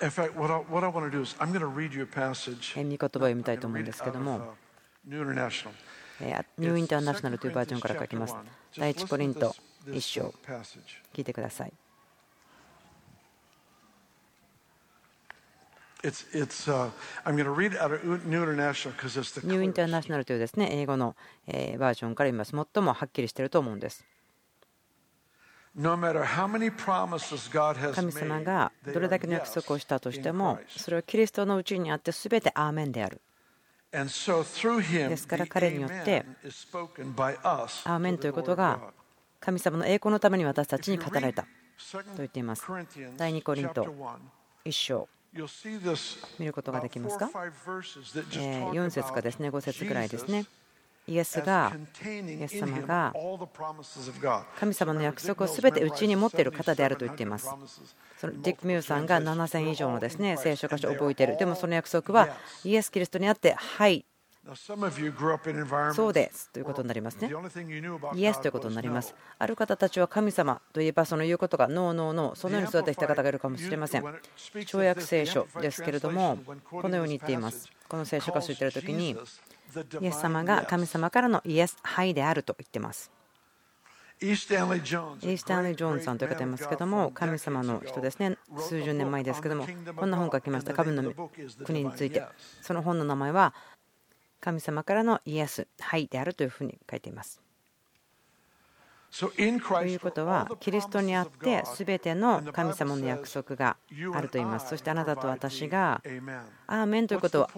[0.00, 0.08] 御
[2.82, 4.54] 言葉を読みたいと思うんですけども、
[5.06, 8.34] ニューインターナショナルというバージョンから書きます。
[8.76, 9.54] 第1コリント
[9.86, 10.34] 1章、
[11.12, 11.72] 聞いてください。
[16.04, 22.50] ニューインターナショナルというですね英語のバージョンから言います。
[22.50, 24.04] 最もはっきりしていると思うんです。
[25.76, 25.90] 神
[28.12, 33.20] 様がどれだけの約束をしたとしてもそれはキリストのうちにあって全てアーメンである。
[33.92, 38.80] ですから彼によってアーメンということが
[39.40, 41.46] 神様の栄光のために私たちに語られた。
[42.16, 42.64] 言っています。
[43.16, 43.82] 第2コリント
[44.64, 45.08] 1章。
[46.38, 49.50] 見ることができますか？4節かですね。
[49.50, 50.46] 5節くらいですね。
[51.06, 53.12] イエスが、イエス様が
[54.58, 57.50] 神様の約束をすべてうちに持っている方であると言っています。
[58.18, 61.36] そのディック・ミューさんが7000以上のですね聖書箇所を覚えている。
[61.36, 62.28] でもその約束は
[62.64, 64.04] イエス・キリストにあって、はい
[65.94, 67.30] そうですということになりますね。
[68.14, 69.14] イエスということになります。
[69.38, 74.02] ある方たちは神様といえばその言うことがノーノーノーそのように育ってきた方がいるかもしれません。
[74.04, 76.38] 跳躍聖書ですけれども
[76.70, 77.70] このように言っています。
[77.88, 79.16] この聖書がついている時に
[80.00, 83.10] イエス様が神様からのイエス、はいであると言っています。
[84.20, 88.38] イースタンリー・ジョーンズさんという方いますけども神様の人ですね。
[88.58, 90.72] 数十年前ですけどもこんな本を書きました。
[90.72, 91.12] 神の
[91.64, 92.22] 国について。
[92.62, 93.54] その本の名前は
[94.40, 97.40] 神様からのイエス、はいであるというふうに書いています。
[99.18, 103.76] ということは、キリストにあって全ての神様の約束が
[104.12, 104.68] あると言います。
[104.68, 106.02] そしてあなたと私が、
[106.66, 107.50] アーメンということは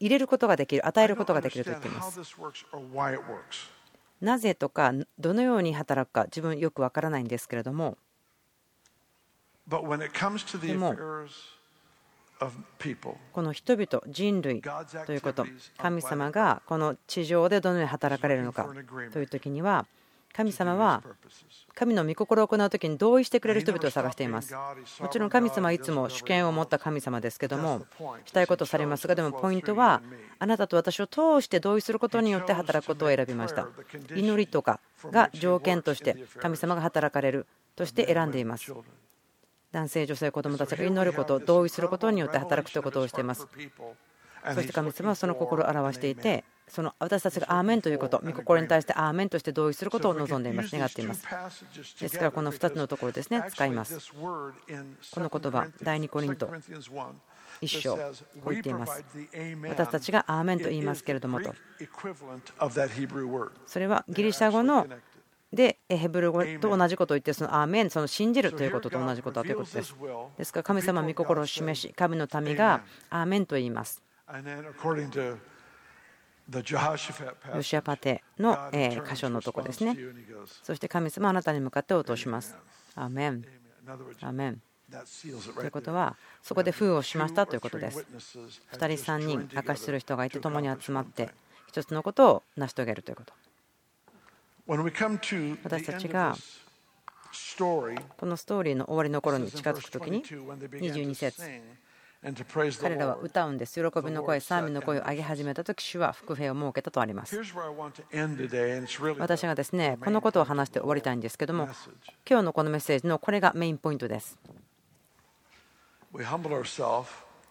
[0.00, 2.20] 入れることができる、与えることができると言っています。
[4.20, 7.98] なぜとか、どのように働くか、自分よくわからないんですけれども、
[9.68, 10.96] でも、
[13.32, 14.62] この人々、人類
[15.06, 15.44] ということ、
[15.76, 18.68] 神様がこの地上でどのように働かれるのか
[19.12, 19.86] という時には、
[20.38, 21.02] 神様は
[21.74, 24.54] 神の御心を行う時に同意してくれる人々を探しています。
[25.00, 27.84] もちろん神様はいつも主権を持った神様ですけども、
[28.24, 30.00] したいことされますが、でもポイントは、
[30.38, 33.66] あなたと私を通して同意することによって働くことを選びました。
[34.14, 34.78] 祈りとか
[35.10, 38.72] が条件として神様が働かれるとして選んでいます。
[39.72, 43.48] 男性、女性、子どもたちが祈ること、同意することによって働くということをしています。
[44.54, 51.26] そして神様はその心を表していて、その私たちがアーメンということ、御心に対してアーメンとして同意することを望んでいます、願っています。
[52.00, 54.12] ですから、この2つのところですね、使います。
[54.12, 54.52] こ
[55.20, 56.50] の言葉、第2コリント
[57.60, 58.02] 一章、こ
[58.46, 59.04] う言っています。
[59.68, 61.54] 私たちがアーメンと言いますけれどもと。
[63.66, 64.86] それはギリシャ語の
[65.52, 69.94] で、ヘブル語と同じことを言って、そのアーメン、その信じるということと同じことだということです。
[70.36, 74.02] ですから、神様は御心を示し、神の民がアーメンと言います。
[76.50, 79.96] ヨシアパテの箇所のとこですね。
[80.62, 82.56] そして神様あなたに向かって応答します。
[82.94, 83.44] アーメン。
[83.86, 84.62] アーメン。
[85.54, 88.06] ということは、そこで封をしましたということです。
[88.72, 91.28] 2人、3人、明かしする人がいて、共に集まって、
[91.66, 93.34] 一つのことを成し遂げるということ。
[95.64, 96.36] 私たちが
[98.16, 101.42] このストーリーの終わりの頃に近づく時に22節
[102.20, 103.74] 彼らは歌うんです。
[103.74, 107.38] 喜びの声、賛美の声を上げ始めた時主は福兵を設けたとあります。
[109.18, 111.68] 私がですね、このことを話して終わりたいんですけども、
[112.28, 114.36] 今日のこのメッセージのこれがメインポイントです。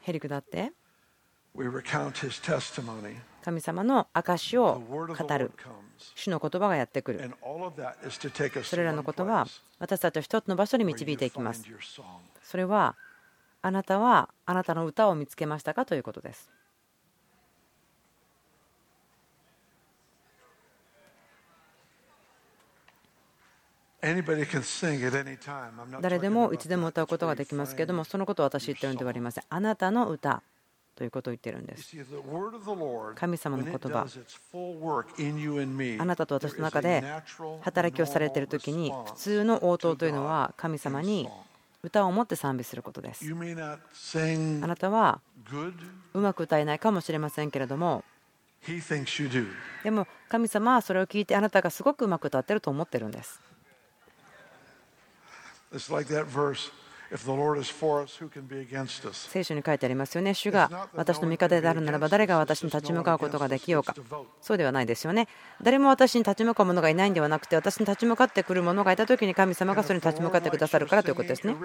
[0.02, 0.74] へりくだって、
[3.44, 5.52] 神様の証を語る。
[6.14, 7.34] 主の言葉がやってくる。
[8.64, 9.48] それらのことは
[9.80, 11.64] 私たちを一つの場所に導いていきます。
[12.44, 12.98] それは
[13.62, 16.50] あなたはあなたの歌を見つけましたかということです。
[26.02, 29.44] 誰でもいつでも歌うことができますけれども、そのことを私言ってるのではありません。
[29.50, 30.44] あなたの歌
[30.96, 31.96] ということを言ってるんです。
[33.16, 34.08] 神様の言葉、
[36.00, 37.04] あなたと私の中で
[37.62, 41.28] 働きをされている時に、普通の応答というのは神様に
[41.88, 43.26] 歌を持って賛美することです。
[44.64, 45.20] あなたは
[46.14, 48.04] うまく歌えないかもしれませんけれども、
[49.84, 53.42] でも神様はそれを聞いてあなたがすごくうまく歌ってると思ってるんです。
[59.14, 60.34] 聖書に書いてありますよね。
[60.34, 63.96] 主が私の味方であるならば誰が私に立ち向かうことができようか。
[64.42, 65.28] そうではないですよね。
[65.62, 71.56] 誰も私に立ち向かう者がいないんではなくて私に立ち向かってくる者がいた時に神様がそれに立ち向かってくださるからということですね。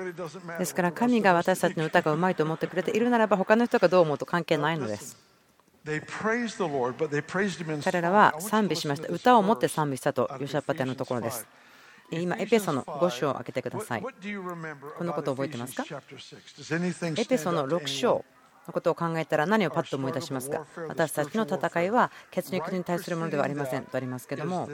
[0.58, 5.16] ですから神が私たちの歌がうまいと思ってくれているならば他の人がどう思うと関係ないのです。
[7.84, 9.08] 彼らは賛美しました。
[9.08, 11.44] 歌を持って賛美したとヨシャパテのところです。
[12.10, 14.02] 今、エペソの5章を開けてください。
[14.02, 15.84] このことを覚えてますか？
[15.84, 18.24] エペソの6章
[18.66, 20.66] のことを考えたら何をパッと思い出しますか？
[20.88, 23.84] 私たちの戦いは血肉に対するものではありません。
[23.84, 24.68] とありますけども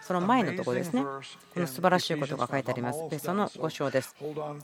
[0.00, 1.20] その前のところですね、こ
[1.60, 3.08] の素晴らしいことが書いてあります。
[3.10, 4.16] でその5章です、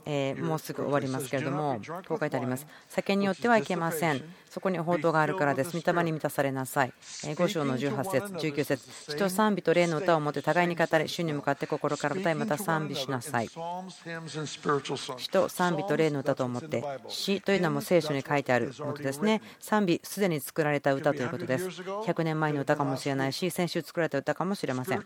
[0.07, 2.65] えー、もうすぐ終わりますけれども、こう書いてあります。
[2.89, 4.23] 酒によってはいけません。
[4.55, 5.77] そこに報道があるからです。
[5.77, 6.93] 御霊に満たされなさい。
[7.23, 13.49] 5章の18節19節人と賛美と霊の歌を持って互いに語り、主に向かって心から歌い、また賛美しなさい。
[13.49, 19.41] 詩と賛美と霊の歌と思って、詩というのはもう聖書に書いてあることですね。
[19.59, 21.67] 賛美、すでに作られた歌ということです。
[21.67, 25.03] 100年前の歌かもしれないし、先週作られた歌かもしれません。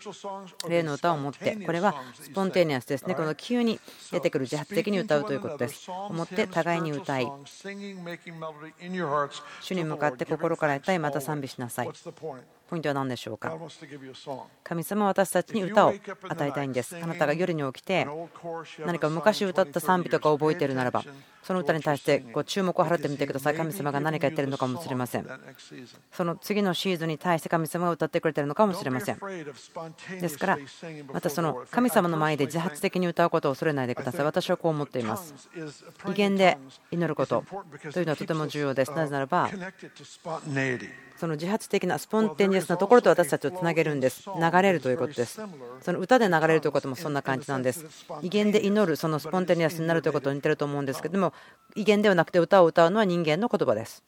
[0.69, 3.15] 例の歌を持って、これはスポンテニアスですね。
[3.15, 3.79] この急に
[4.11, 5.89] 出てくる自発的に歌うということです。
[5.89, 7.27] 思って互いに歌い、
[9.61, 11.89] 主に向かって心から歌い、また賛美しなさい。
[12.69, 13.57] ポイントは何でしょうか？
[14.63, 15.93] 神様は私たちに歌を
[16.29, 16.95] 与えたいんです。
[17.01, 18.05] あなたが夜に起きて
[18.85, 21.03] 何か昔歌った賛美とか覚えているならば
[21.41, 23.55] その歌に対してこう注目を払ってみてください。
[23.55, 25.27] 神様が何か言ってるのかもしれません。
[26.11, 29.19] その次のシーズンに対して神様が歌ってくれてるのかもしれません。
[30.21, 30.59] ですから
[31.11, 34.25] またその神様の前で自発的に歌うことを恐れないでください。
[34.25, 35.33] 私はこう思っています。
[36.07, 36.57] 威厳で
[36.91, 37.43] 祈ること
[37.91, 38.91] というのはとても重要です。
[38.91, 39.49] なぜならば
[41.19, 44.23] その自発的なスポンテニアスなところと私たちをつなげるんです。
[44.27, 45.41] 流れるということです。
[45.81, 47.85] その歌で流れるということもそんな感じなんです。
[48.21, 51.33] 威厳で祈るそのスポンテニアスになるということに似てると思うんですけども
[51.75, 54.01] 威厳ではなくて歌を歌うのは人間の言葉です。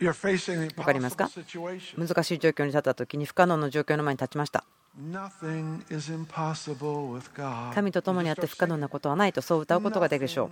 [0.00, 0.12] 分
[0.84, 1.30] かりますか？
[1.96, 4.64] 難しい状況に立った時に不可能の状況の前に立ちました
[7.74, 10.50] 神と共にあって不可能なことはないとそう歌うことができるでしょう。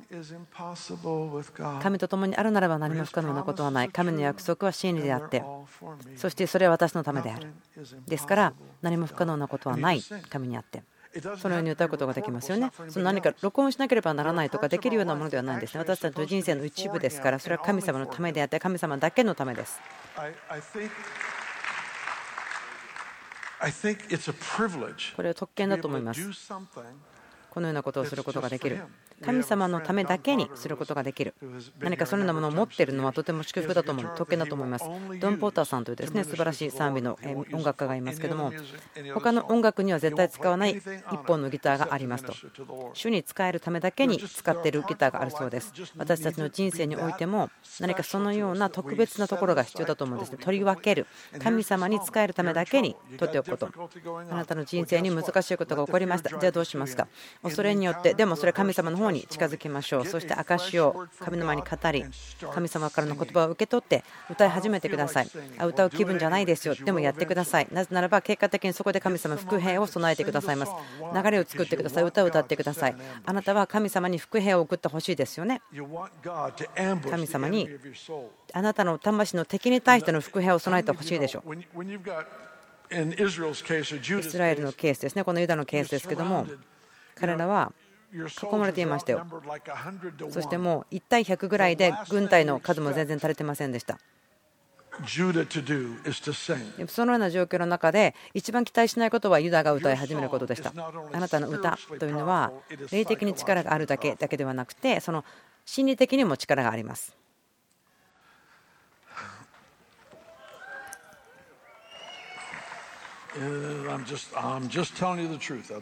[1.80, 3.88] 神と共にあるならば何も不可能なことはない。
[3.90, 5.44] 神の約束は真理であって。
[6.16, 7.52] そしてそれは私のためである。
[8.08, 10.02] ですから何も不可能なことはない。
[10.28, 10.82] 神にあって。
[11.38, 12.72] そのように歌うことができますよね。
[12.88, 15.80] その何か録音しなければならないとかできるようなものではないんですね。
[15.80, 19.80] 私たちの人生の一部ですから、それは神様のためであって、神様だけのためです。
[25.16, 26.20] これは特権だと思います。
[27.50, 28.80] このようなことをすることができる。
[29.24, 31.34] 神様のためだけにすることができる。
[31.78, 34.84] 何かそのようなものを持っているのはとても祝福だと思う、特権だと思います。
[35.20, 37.18] ドン・ポーターさんというですね素晴らしい賛美の
[37.52, 38.52] 音楽家がいますけども、
[39.14, 40.82] 他の音楽には絶対使わない一
[41.26, 42.32] 本のギターがありますと。
[42.94, 45.72] 主に使えるためだけに使っているギターがあるそうです。
[45.96, 50.38] 私たちの人生においても何かそのような特別なところが必要だと思うんですね。
[50.40, 51.06] 取り分ける。
[51.42, 53.70] 神様に使えるためだけに取っておくこと。
[54.30, 56.30] あなたの人生に難しいことが起こりました。
[56.38, 57.06] じゃあどうしますか？
[57.42, 60.06] 恐れによって、でもそれ神様の方に近づきましょう。
[60.06, 62.04] そして証を神の前に語り
[62.52, 65.28] 神様からの言葉を受け取って歌い始めてください。
[65.58, 66.74] あ歌う気分じゃないですよ。
[66.74, 67.68] でもやってください。
[67.70, 70.72] なぜならば結果的にそこで神様福兵を備えてくださいます。
[71.14, 72.04] 流れを作ってください。
[72.04, 72.96] 歌を歌ってください。
[73.24, 75.62] あなたは神様に福兵を送ってほしいですよね。
[77.10, 77.68] 神様に
[78.52, 81.54] あなたの魂の敵に対しての福兵を備えてほしいでしょう。
[81.54, 81.58] イ
[84.22, 85.24] スラエルのケースですね。
[85.24, 86.46] このユダのケースですけども
[87.14, 87.72] 彼らは
[88.12, 89.26] 囲まれていましたよ。
[90.30, 93.98] そしてもう1対100ぐらいで軍隊の数も全然足りてませんでした。
[96.86, 100.70] そのような状況の中で一番期待しないことはユダが歌い始めることでした。
[101.12, 102.52] あなたの歌というのは
[102.90, 105.24] 霊的に力があるだけだけではなくてその
[105.64, 107.16] 心理的にも力があります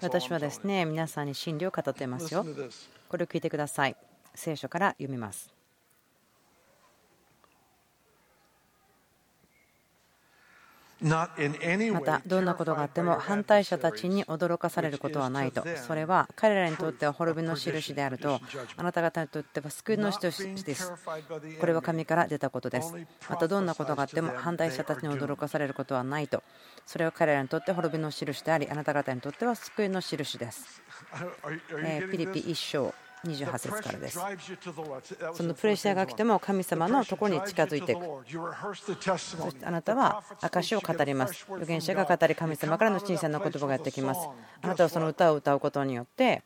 [0.00, 2.46] 私はですね、皆さんに真理を語っていますよ。
[3.08, 3.96] これを聞いてください。
[4.34, 5.59] 聖書から読みます。
[11.02, 15.64] またどんなことがあっても反対者たちに驚かされることはないと。
[15.86, 18.40] それは彼らにとっては滅びの印であると。
[18.76, 20.92] あなた方にとっては救いの印です。
[21.60, 22.94] これは神から出たことです。
[23.28, 26.42] またどんなことがあっても反対者たちに驚かされることはないと。
[26.86, 30.82] それは彼らにとって滅びの印でありあなた方にとっては救いの印です。
[32.10, 34.18] ピリピ1章28節からです。
[35.34, 38.02] そのプレッシャーが来ても神様のところに近づいていく。
[38.26, 41.46] そしてあなたは証を語ります。
[41.48, 44.20] 預言者が語り神様からの新鮮な言葉がやってきます。
[44.62, 46.42] あなたはその歌を歌うことによって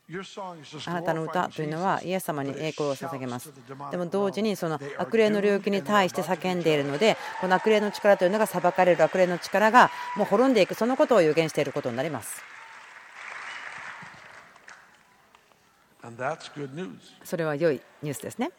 [0.85, 3.53] あなたの歌というのはイエス様に栄光を捧げます。
[3.91, 12.41] でも同時にその悪霊の領域に対して叫んでいるのでこの悪霊の力というのが裁かれる悪霊の力がもう滅んでいくそのことを予言していることになります。
[17.23, 18.51] それは良いニュースですね。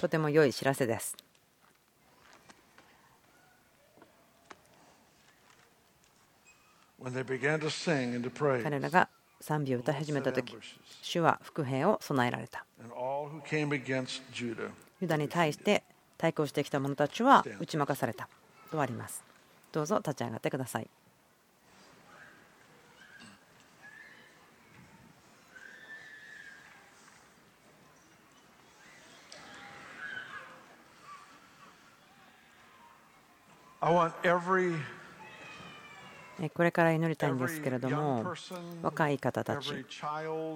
[0.00, 1.16] とても良い知らせです。
[8.62, 9.08] 彼らが
[9.40, 10.56] 賛美を歌い始めたとき、
[11.02, 12.64] 主は伏兵を備えられた。
[15.00, 15.82] ユダに対して
[16.16, 18.28] 対抗してきた者たちは打ち負かされた
[18.70, 19.22] とあります。
[19.72, 20.88] どうぞ立ち上がってください。
[36.54, 38.34] これから祈りたいんですけれども
[38.82, 39.72] 若い方たち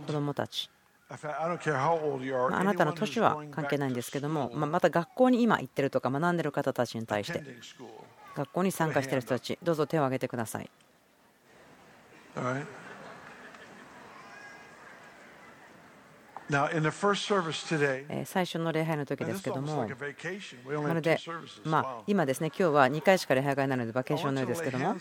[0.06, 0.70] 子どもたち。
[1.10, 7.42] あなたの年は関係ないんですけどもまた学校に今行ってるとか学んでる方たちに対して
[8.36, 10.70] 学校に参加している人たちどうぞ手を挙げてください。
[18.24, 19.86] 最初の礼拝の時ですけども、
[20.82, 21.18] まるで、
[21.64, 24.94] まあ、今ですね、今日は2回しか礼拝がないので、バケーションのようですけども、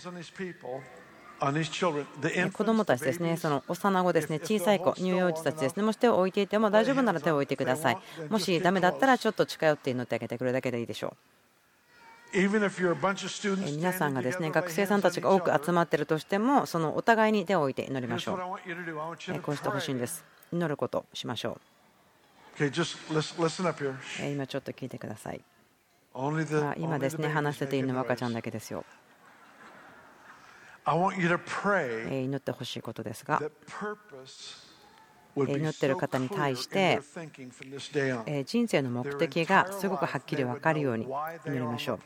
[2.52, 7.98] 子供たちですね、その幼子ですね、小さい子、乳幼児たちですね、もし手を置いていても大丈夫なら手を置いてください。
[8.30, 11.18] もしダメだったらちょっと近寄って祈ってあげてくれるだけでいいでしょう。
[12.34, 18.38] 皆さんがですね学生さんたちが多く集まっているとしてもそのお互いに手を置いて祈りましょう。
[19.42, 21.60] こうしてほしいんです祈ることをしましょ
[22.60, 22.64] う。
[24.32, 25.42] 今ちょっと聞いてください。
[26.78, 28.84] 今ですね話せているのは赤ちゃんだけですよ。
[32.10, 33.42] 祈ってほしいことですが。
[35.36, 37.00] 祈っている方に対して
[38.46, 41.08] 人生の目的がすごくはっきり分かるように
[41.46, 42.00] 祈りましょう。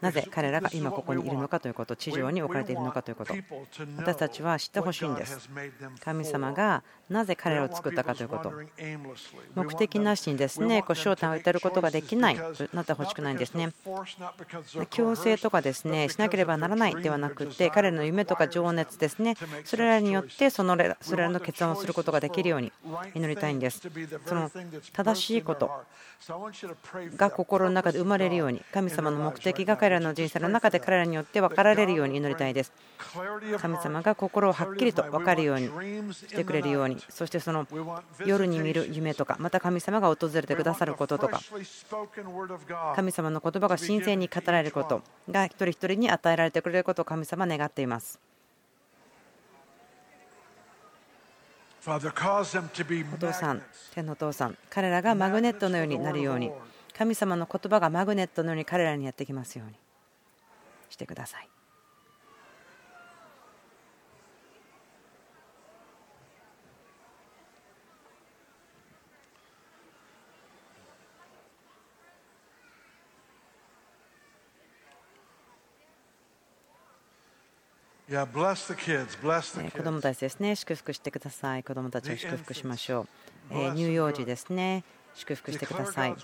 [0.00, 3.34] なぜ彼らが今ここにいるのかということ、地上に置かれているのかということ、
[3.96, 5.48] 私たちは知ってほしいんです。
[6.00, 8.52] 神様がなぜ彼らを作ったかということ、
[9.54, 13.72] 目的なしにですねこう焦点を当てることができないとなってほしくないんですね。
[14.90, 22.72] 強制とかですねしなければならないではなくて、彼らの夢とか情熱ですね、それらによってそのそれらの決断をすることができるように
[23.14, 23.82] 祈りたいんです。
[24.26, 24.50] その
[24.92, 25.70] 正しいこと
[27.16, 32.72] が心の中で生まれるように、神様の目的が彼らの人生の中で彼らによって分かられるように祈りたいです。
[33.58, 35.70] 神様が心をはっきりと分かるように
[36.12, 37.66] してくれるように、そしてその
[38.26, 41.40] 夜に見る夢とか、また神様が訪れてくださることとか、
[42.96, 48.20] 神様の言葉が神聖に語られることが一人一人に与えられてくれることを神様は願っています。
[51.86, 51.98] お
[53.16, 53.62] 父さん、
[53.94, 56.52] 天のお父さん、彼らがマグネットのようになるように、
[56.98, 59.74] 神様の言葉がマグネットのように彼らにやってきますように
[60.90, 61.48] してください。
[79.70, 81.62] 子供たちですね、祝福してください。
[81.62, 83.06] 子供たちを祝福しましょ
[83.52, 83.72] う。
[83.74, 84.82] 乳幼児ですね。
[85.18, 86.14] 祝福してください。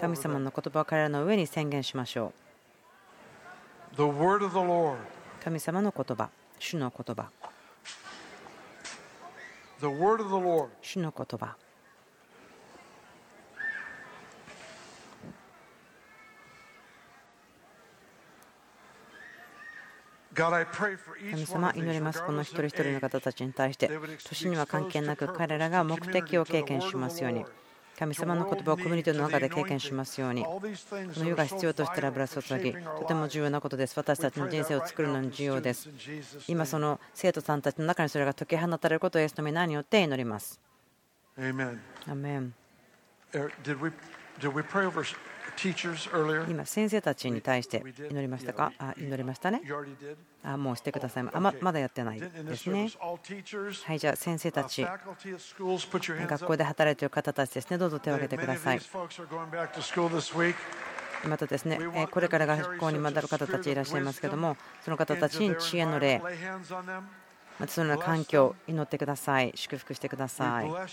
[0.00, 2.32] 神様の言葉を彼らの上に宣言しましょ
[3.96, 3.98] う。
[5.44, 6.28] 神様の言葉、
[6.58, 7.30] 主の言葉。
[10.80, 11.56] 主の言葉。
[20.34, 22.24] 神様、祈ります。
[22.24, 23.88] この一人一人の方たちに対して、
[24.24, 27.44] 年には関係なく彼らが目的を経験しますように。
[28.02, 33.96] 神様の言葉をコミュニティの中で経験しますように、この世が必要としたらブラスをつぎ、とても重要なことです。
[33.96, 35.88] 私たちの人生を作るのに重要です。
[36.48, 40.60] 今、その生徒さんたちの中にそれが解き放たれることをイエスの皆によって祈ります。
[42.08, 42.54] アメン。
[46.48, 48.72] 今、先生たちに対して祈りましたか？
[48.78, 49.62] あ祈りましたね？
[50.44, 51.24] あもうしてください。
[51.32, 52.90] あままだやってないですね。
[53.84, 58.80] はい、じゃあ先生たち、学校で働いている方たちですね、どうぞ手を挙げてください。
[61.28, 61.78] またですね、
[62.10, 66.20] これから学校に学ぶ方たちいらっしゃいますけども、その方たちに知恵の霊、
[67.58, 69.52] またそのような環境を祈ってください。
[69.54, 70.66] 祝福してください。
[70.66, 70.86] あ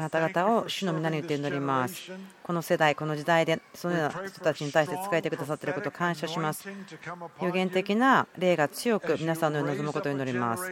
[0.00, 2.10] なた方を主の皆によって祈ります。
[2.42, 6.68] この世代、この時代でそのような人たちに対して使えてくださっていることを感謝します。
[7.42, 10.70] 予言的な霊が強く皆さんのように望むことを祈ります。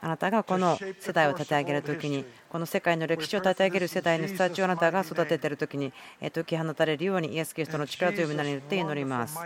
[0.00, 5.92] あなたがこの世代を立て上げるときに、この世界の歴史を立て上げる世代の人たちをあなたが育てているときに、
[6.32, 9.38] 解き放たれるように、イエス・キリストの力強い皆によって祈ります。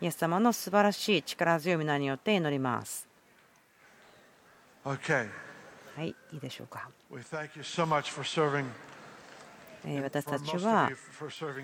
[0.00, 3.11] イエス様の素晴らしい力強い皆によって祈ります。
[4.84, 6.88] はい、いいでしょうか。
[9.84, 10.90] 私たちは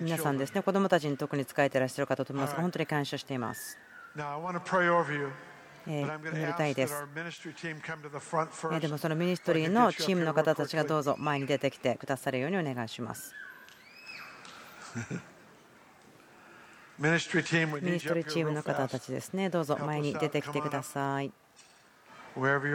[0.00, 2.56] 皆さんですね、子供たちに特に使えていらっしゃる方と思います。
[2.56, 3.78] 本当に感謝しています。
[5.86, 7.06] 祈りたいです。
[8.80, 13.34] でもそのミニストリーのチームの方たちがどうぞ前に出てきてくださるようにお願いします。
[16.98, 21.32] ミニストリーチームの方たちですね、どうぞ前に出てきてください。
[22.37, 22.68] 今日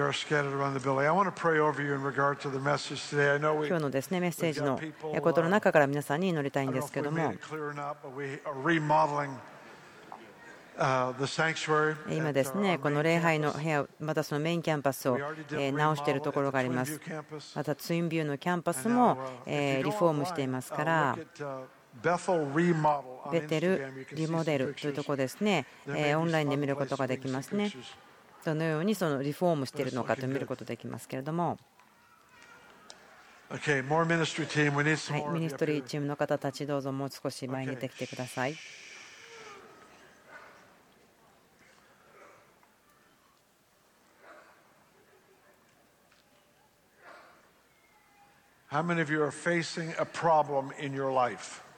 [3.80, 4.80] のですねメッセージの
[5.22, 7.34] ことの中から皆さんに祈りたいんですけども。
[12.10, 17.00] 今ですね、この礼拝の部屋、またそのメインキャンパスを直しているところがあります。
[17.56, 21.18] またツインビューのキャンパスもリフォームしていますから。
[23.32, 27.72] ベテルリモデルというところですね、オンラインで見ることができますね。
[28.44, 31.58] どのようにそのリフォームしているのかと見ることできますけれども。
[33.50, 33.60] はい、
[35.34, 38.56] ミニストリーチームの方たち、どうぞもう少し前に出てきてください。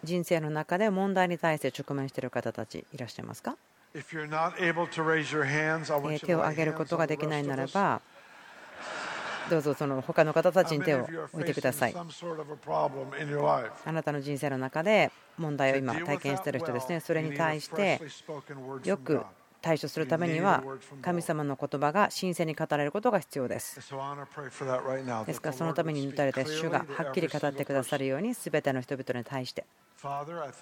[0.02, 3.58] 人生の中で問題に対して直面している方たちいらっしゃいますか？
[6.20, 8.02] 手を挙げることができないならば
[9.50, 11.96] どうぞその他の方たちに手を置いてください。
[13.86, 18.02] あなたの人生の中で問題を今体験している人ですね、それに対して
[18.84, 19.22] よく
[19.66, 20.64] 対処するためには
[21.02, 23.78] 神様の言葉が神聖に語られることが必要です。
[23.78, 29.66] ですからそのために祈たれた主がはっきり語ってくださるように全ての人々に対して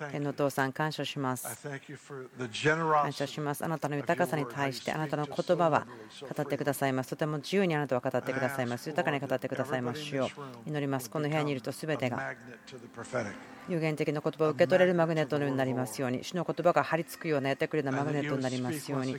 [0.10, 1.68] 天のお父さん感謝します。
[1.68, 3.66] 感謝します。
[3.66, 5.86] あなたの豊かさに対してあなたの言葉は
[6.22, 7.10] 語ってくださいます。
[7.10, 8.88] とても自由にあなたは語ってくださいます。
[8.88, 10.30] 豊かに語ってくださいますよ
[10.66, 11.10] う祈ります。
[11.10, 12.34] この部屋にいると全てが
[13.70, 19.18] 有限的な言葉を受け取れるマグネットのようになりますように主の言葉が張り付くようなやってくれるマグネットになりますように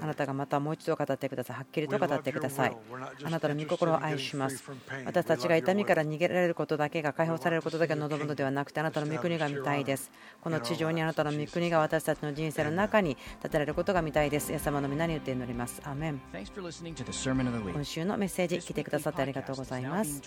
[0.00, 1.56] あなたがまたもう一度語ってください。
[1.56, 2.76] はっきりと語ってください。
[3.24, 4.64] あなたの御心を愛します。
[5.04, 10.10] 私たちが痛みから逃げられることだけが解放されることだけ望むのではなくてあなたの御国が見たいです。
[10.40, 14.52] この地上にあなたの御国が私たちの人生の中に立てられることが見たいです。
[14.52, 15.80] イエス様の皆によって祈ります。
[15.84, 16.20] アメン。
[16.32, 20.20] 今週のメッセージ聞いてくださってありがとうございます。
[20.20, 20.26] ポ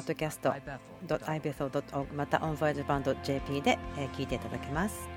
[0.00, 0.54] ッドキャスト
[1.06, 3.78] .ibethel.org また onvoyagejapan.jp で
[4.16, 5.08] 聞いていただけます。